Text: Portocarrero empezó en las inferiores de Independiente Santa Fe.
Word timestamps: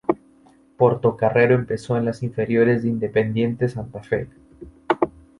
Portocarrero 0.77 1.53
empezó 1.53 1.95
en 1.95 2.05
las 2.05 2.23
inferiores 2.23 2.81
de 2.81 2.89
Independiente 2.89 3.69
Santa 3.69 4.01
Fe. 4.01 4.27